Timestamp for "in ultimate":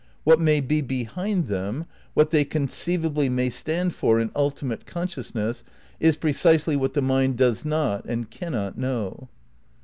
4.19-4.87